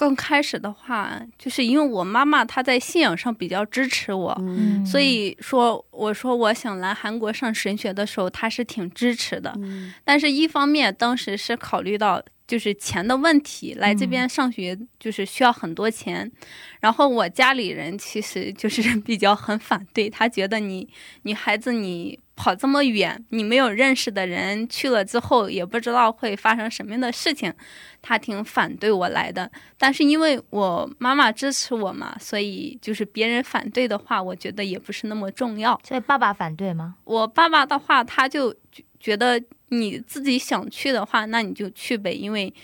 [0.00, 9.52] 刚开始的话，就是因为我妈妈她在信仰上比较支持我，嗯所以说我说我想来韩国上神学的时候，她是挺支持的。
[9.58, 16.32] 嗯但是，一方面当时是考虑到就是钱的问题，来这边上学就是需要很多钱。
[16.80, 20.88] 然后我家里人其实就是 比较很反对，他觉得你
[21.24, 27.52] 女孩子你跑这么远，你没有认识的人去了之后，也不知道会发生什么样的事情，
[28.00, 29.50] 他挺反对我来的。
[29.76, 35.78] 但是因为我妈妈支持我嘛，所以就是别人反对的话，我觉得也不是那么重要。
[35.86, 36.94] 所以爸爸反对吗？
[37.04, 42.54] 我爸爸的话，他就觉觉得你自己想去的话，那你就去呗，因为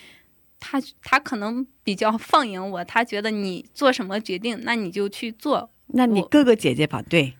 [0.59, 5.69] 他他可能比较放养我，他觉得你做什么决定，那你就去做。
[5.87, 7.35] 那你哥哥姐姐反对，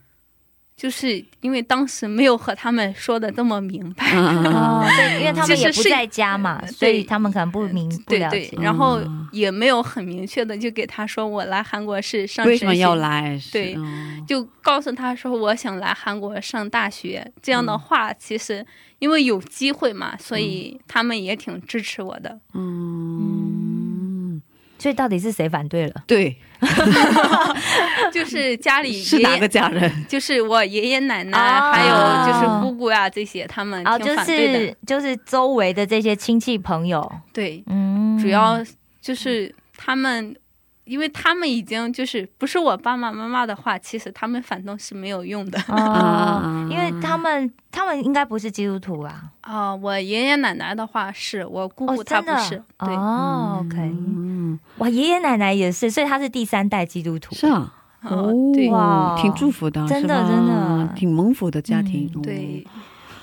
[0.78, 9.26] 就是因为当时没有和他们说的这么明白，对，因为他们也不在家嘛，呃所以他们可能不明不了解。，对对然后嗯。
[9.30, 13.38] 也没有很明确的就给他说我来韩国是上为什么神学要来？
[13.52, 14.24] 对嗯。
[14.26, 17.78] 就告诉他说我想来韩国上大学，这样的嗯。
[17.78, 18.64] 话，其实
[19.00, 22.38] 因为有机会嘛，所以他们也挺支持我的。
[22.54, 23.57] 嗯，
[24.78, 26.02] 所以到底是谁反对了？
[26.06, 26.36] 对，
[28.12, 30.06] 就是家里 是哪爷爷个家人？
[30.08, 34.58] 就是我爷爷奶奶，哦还有就是姑姑呀、这些，他们啊，就反对的。
[34.60, 38.58] 是就是周围的这些亲戚朋友，对，嗯，主要
[39.00, 40.34] 就是他们，
[40.88, 45.58] 因为他们已经就是不是我爸爸妈妈的话，其实他们反动是没有用的。
[46.70, 49.24] 因为他们他们应该不是基督徒啊。
[49.42, 52.62] 啊、我爷爷奶奶的话是我姑哦，姑，她真的不是。
[52.78, 57.34] 对，哦，OK，嗯，哇，爷爷奶奶也是，所以他是第三代基督徒。
[57.34, 57.74] 是啊。
[58.02, 62.08] 哦，对哇挺祝福的，真的真的挺蒙福的家庭。
[62.14, 62.66] 嗯哦对，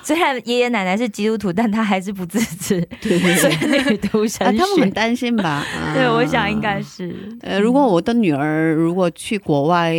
[0.06, 4.58] 虽然爷爷奶奶是基督徒，但他还是不支持对所以女读神啊，学。
[4.58, 5.64] 他们很担心吧？
[5.94, 7.36] 对，啊我想应该是。
[7.40, 9.92] 呃，如果我的女儿如果去国外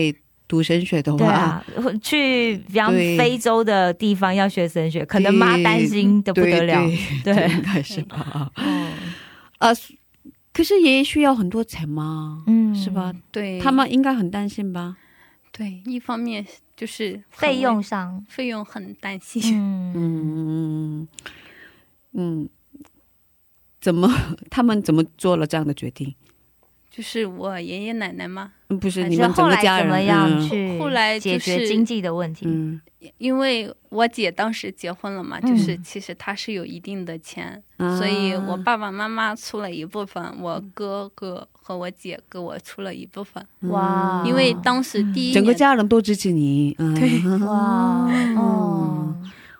[0.47, 1.63] 读神学的话，对啊，
[2.01, 6.87] 去比方非洲的地方要学神学，可能妈担心的不得了。
[7.25, 8.49] 对，对应该是吧？
[8.55, 8.93] 嗯
[9.57, 9.69] 啊，
[10.53, 12.43] 可是爷爷需要很多钱吗？
[12.47, 13.13] 嗯是吧？？
[13.29, 14.95] 对，他们应该很担心吧？
[15.51, 16.45] 对一方面
[16.77, 19.41] 就是费用上，费用很担心。
[19.93, 21.07] 嗯，嗯
[22.13, 22.49] 嗯，
[23.81, 24.07] 怎么
[24.49, 26.13] 他们怎么做了这样的决定？
[26.97, 30.01] 就是我爷爷奶奶嘛，嗯不是你们整后来个家人怎么？
[30.01, 32.47] 样嗯去后来解就是决经济的问题？
[32.47, 32.81] 嗯。
[33.19, 43.45] 因为我姐当时结婚了嘛，嗯就是其实她是有一定的钱，啊所以我爸爸妈妈出了一部分，我哥哥和我姐给我出了一部分。
[43.69, 47.45] 哇，因为当时第一嗯整个家人都支持你，嗯，对。
[47.45, 49.15] 哇， 哦，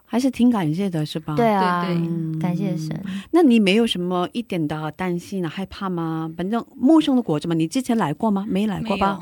[0.10, 1.36] 还是挺感谢的，是吧？
[1.36, 2.90] 对啊，对对嗯感谢神。
[3.32, 6.32] 那你没有什么一点的担心啊、害怕吗？
[6.38, 8.46] 反正陌生的国家嘛，你之前来过吗？
[8.48, 9.20] 没来过吧？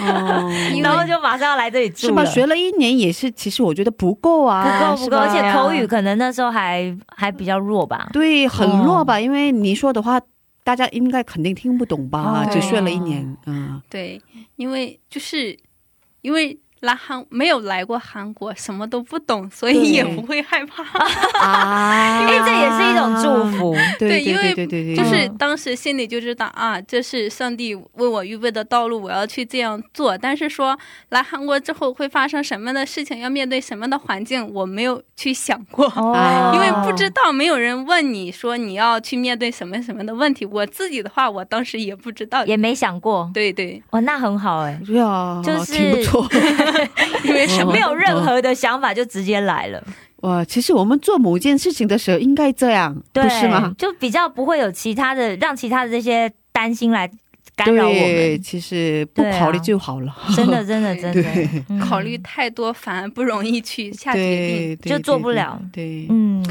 [0.00, 0.50] 哦，
[0.82, 2.24] 然后就马上要来这里住是吧？
[2.24, 8.08] 学了一年也是，其实我觉得不够啊不啊，够不够，而且口语可能那时候还还比较弱吧。
[8.12, 10.20] 对很弱吧，因为你说的话，
[10.64, 12.42] 大家应该肯定听不懂吧？
[12.42, 14.20] 哦只学了一年，嗯，对，
[14.56, 15.56] 因为就是
[16.22, 20.82] 因为来韩没有来过韩国，什么都不懂，所以也不会害怕。
[21.40, 30.16] 啊，因为这也是一种祝，福， 对对对因为对对对，就是嗯当时心里就知道啊，这是上帝为我预备的道路，我要去这样做。
[30.16, 30.78] 但是说
[31.08, 35.86] 来韩国之后会发生什么的事情，要面对什么的环境，我没有去想过。
[35.96, 40.44] 哦因为不知道，没有人问你说你要去面对什么什么的问题。
[40.46, 42.44] 我自己的话，我当时也不知道。
[42.44, 43.30] 也没想过。
[43.32, 46.28] 对对，哦，那很好哎，对啊，就是挺不错。
[47.24, 49.82] 因为什么 没有任何的想法就直接来了，
[50.22, 53.74] 哇，其实我们做某件事情的时候应该这样，对，不是吗？
[53.78, 57.10] 就比较不会有其他的，让其他的这些担心来
[57.56, 58.42] 干扰我对，们。
[58.42, 60.14] 其实不考虑就好了。
[60.34, 61.22] 真的，真的，真的，
[61.68, 64.56] 嗯考虑太多，反而不容易去下决定。
[64.56, 66.44] 对，对就做不了对对嗯，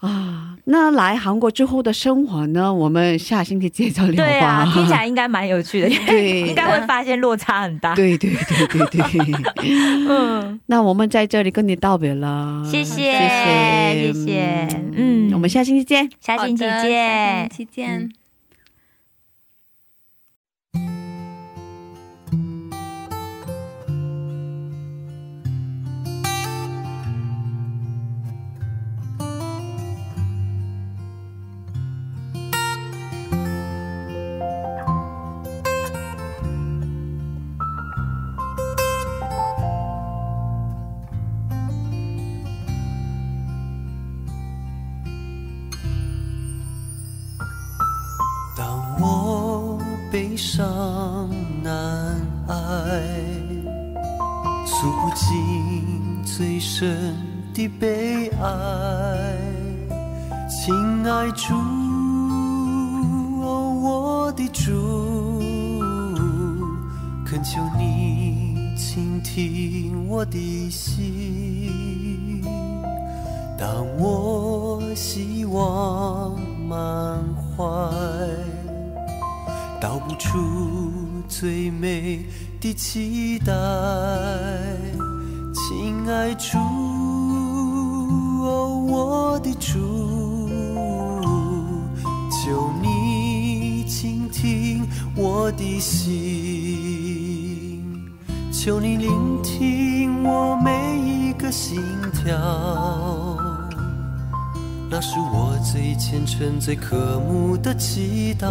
[0.00, 2.72] 啊，那来韩国之后的生活呢？
[2.72, 4.30] 我们下星期接着聊吧。
[4.30, 7.94] 对啊， 听起来应该蛮有趣的，对应该会发现落差很大。
[7.94, 10.08] 对对对对对。
[10.08, 16.08] 嗯，那我们在这里跟你道别了，谢谢，谢谢，谢谢，嗯，我们下星期见。
[16.20, 17.48] 下星期见下星。
[17.50, 18.08] 期见。
[18.08, 18.19] 当
[50.60, 51.30] 伤
[51.62, 52.54] 难挨，
[54.66, 57.16] 诉不尽最深
[57.54, 59.38] 的悲哀。
[60.50, 60.74] 亲
[61.08, 61.54] 爱主，
[63.40, 65.40] 哦，我的主，
[67.24, 72.42] 恳求你倾听我的心。
[73.58, 76.38] 当我希望
[76.68, 77.18] 满
[77.56, 77.64] 怀，
[80.18, 80.38] 出
[81.28, 82.24] 最美
[82.60, 83.52] 的期待。
[85.54, 86.58] 亲爱主，
[88.42, 90.48] 哦，我的主，
[92.30, 94.86] 求你倾听
[95.16, 96.20] 我的心。
[98.52, 101.80] 求你聆听我每一个心
[102.12, 102.36] 跳，
[104.90, 108.48] 那是我最虔诚、最渴慕的祈祷。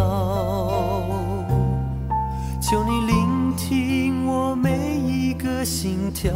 [2.70, 6.32] 求你聆听我每一个心跳，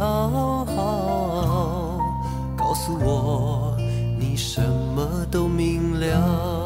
[2.57, 3.77] 告诉我
[4.19, 4.59] 你什
[4.93, 6.64] 么都明了。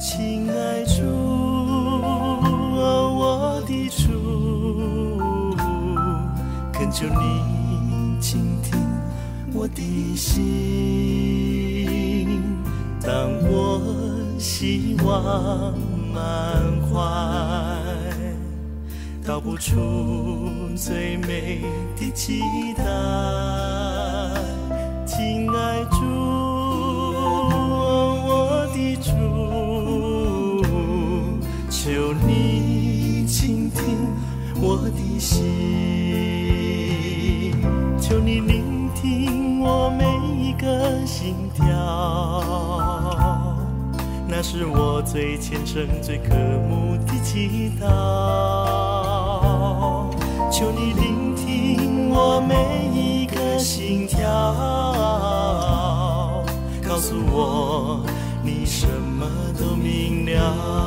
[0.00, 1.04] 亲爱的主，
[2.80, 4.02] 哦我的主，
[6.72, 8.80] 恳求你倾听
[9.52, 10.56] 我的心。
[13.02, 13.78] 当我
[14.38, 15.74] 希望
[16.14, 16.22] 满
[16.88, 16.96] 怀。
[19.22, 21.60] 道不出最美
[21.96, 22.40] 的期
[22.74, 22.82] 待，
[25.04, 25.98] 亲爱的主，
[28.26, 29.10] 我的主，
[33.70, 34.08] 听
[34.60, 35.44] 我的心，
[38.00, 40.04] 求你聆听我每
[40.36, 41.64] 一个心跳，
[44.28, 46.34] 那是我最虔诚、最渴
[46.68, 47.86] 慕的祈祷。
[50.50, 52.54] 求你聆听我每
[52.92, 54.18] 一个心跳，
[56.86, 58.04] 告诉我
[58.42, 59.26] 你什么
[59.58, 60.79] 都明了。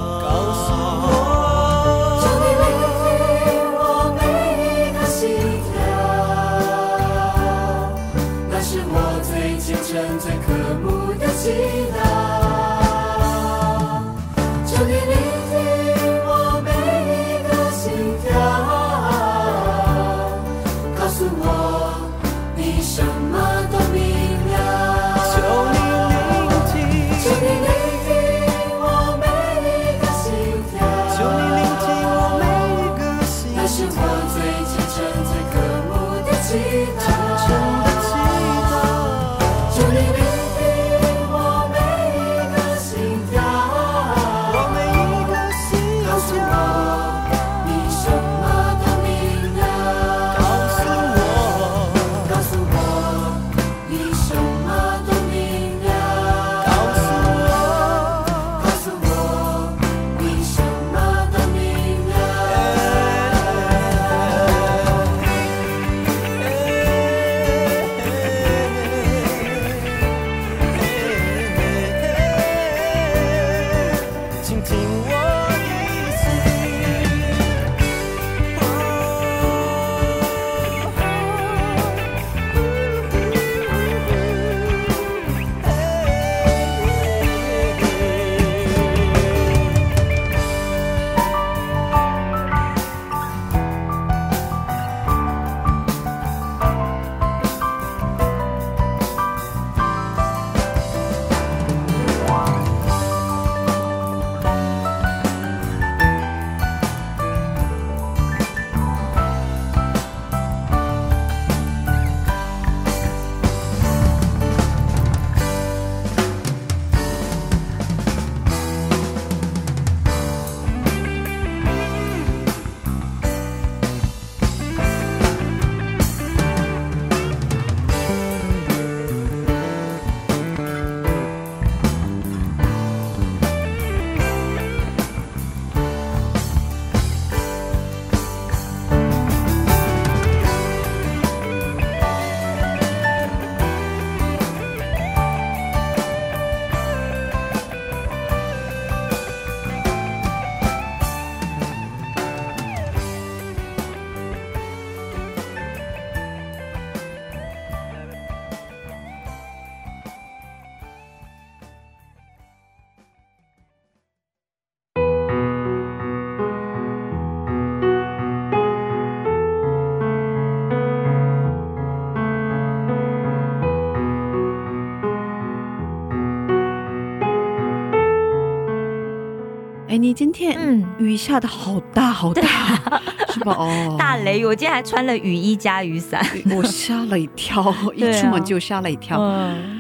[179.88, 182.41] 你今天嗯，雨下的好大好大，
[183.31, 183.53] 是吧？
[183.57, 186.25] 哦，大雷，我今天还穿了雨衣加雨伞。
[186.55, 189.17] 我吓了一跳，一出门就吓了一跳。
[189.21, 189.72] 嗯，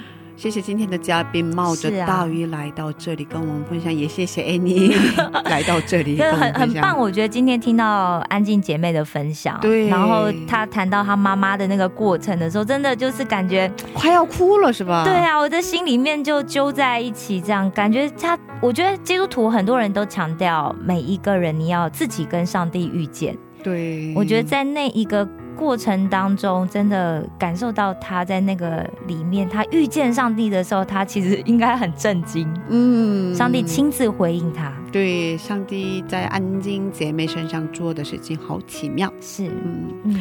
[0.43, 4.93] 谢谢今天的嘉宾冒着大雨来到这里跟我们分享，也谢谢 Annie
[5.49, 6.99] 来到这里真 的跟我们分享，很很棒。
[6.99, 15.05] 我觉得今天听到安静姐妹的分享，对然后她谈到她妈妈的那个过程的时候，真的就是感觉，快要哭了是吧？
[15.05, 23.33] 对啊，我的心里面就揪在一起，这样感觉她，我觉得基督徒很多人都强调每一个人你要自己跟上帝遇见，
[23.63, 25.25] 对，我觉得在那一个
[25.55, 32.47] 过程当中，真的感受到他在那个里面，他遇见上帝的时候，他其实应该很震惊。
[32.69, 33.33] 嗯。
[33.33, 40.19] 上帝亲自回应他，对上帝在安静姐妹身上做的事情好奇妙，是，嗯，嗯，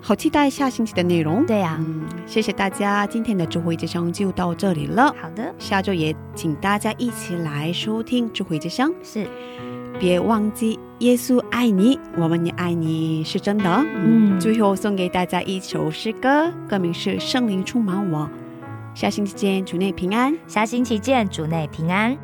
[0.00, 1.46] 好期待下星期的内容。
[1.46, 5.14] 对呀、嗯，谢谢大家，今天的智慧之声就到这里了。
[5.20, 9.28] 好的，下周也请大家一起来收听智慧之声，是，
[10.00, 13.70] 别忘记耶稣爱你，我们也爱你，是真的。
[13.70, 18.28] 嗯，嗯最后送给大家一首诗歌，歌名是《圣灵充满我》。
[18.98, 20.34] 下星期见，主内平安。
[20.46, 22.16] 下星期见，主内平安。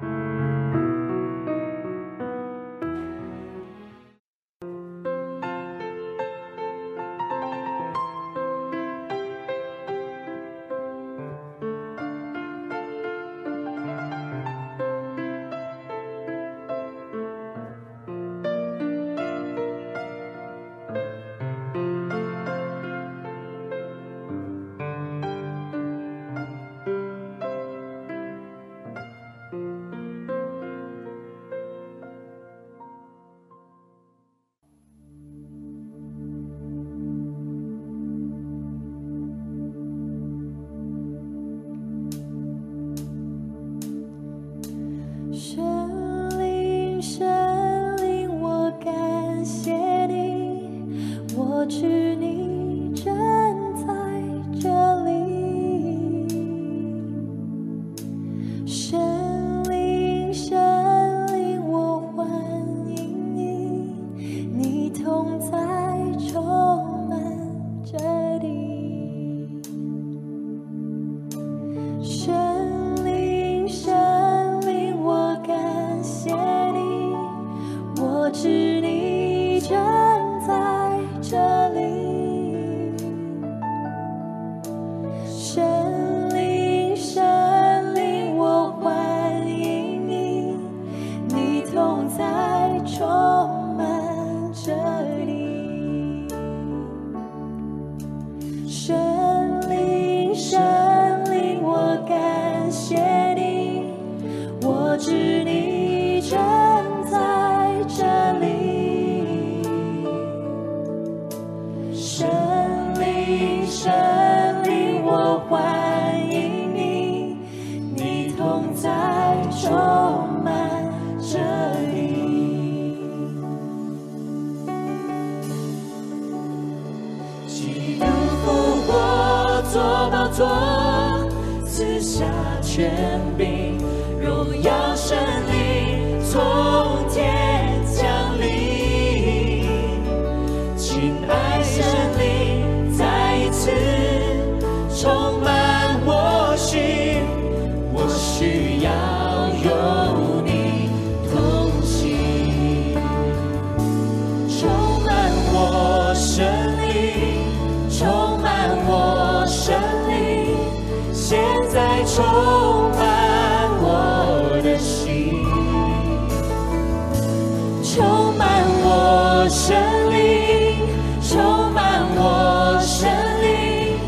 [169.45, 169.77] 我生
[170.09, 170.87] 命，
[171.21, 173.99] 充满我生命，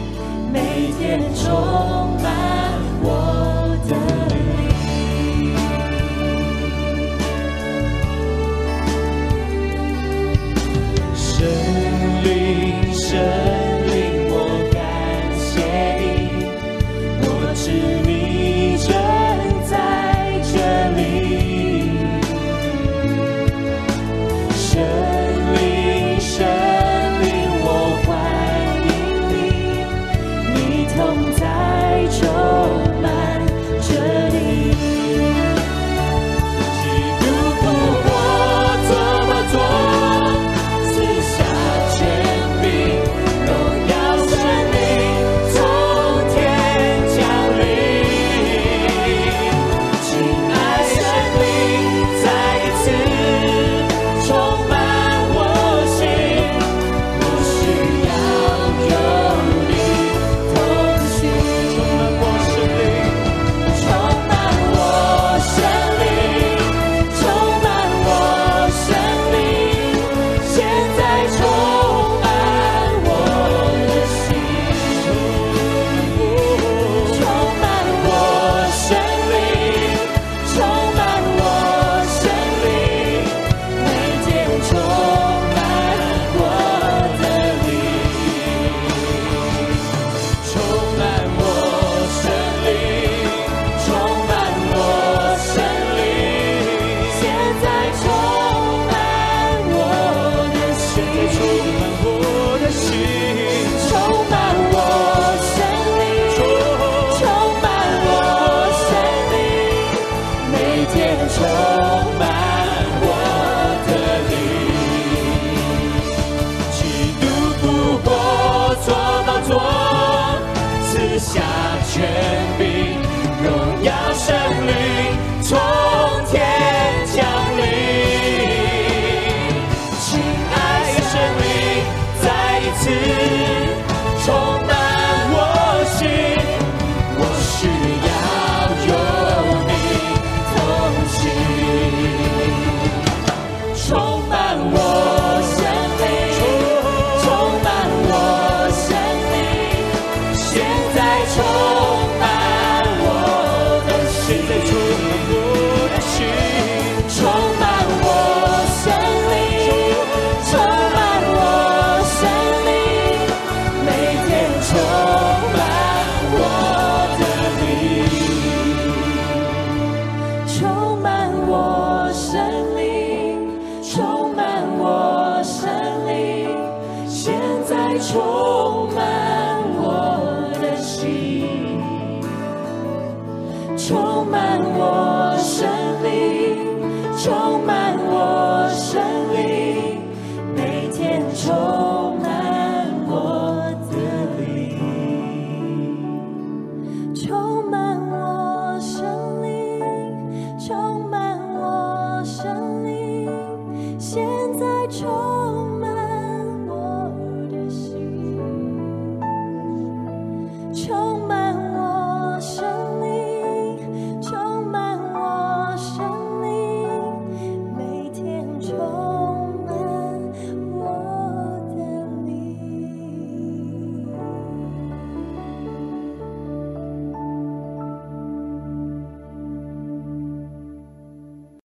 [0.52, 2.03] 每天中